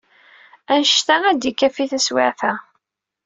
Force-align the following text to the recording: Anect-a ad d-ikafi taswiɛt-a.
Anect-a 0.73 1.15
ad 1.29 1.37
d-ikafi 1.41 1.85
taswiɛt-a. 1.91 2.53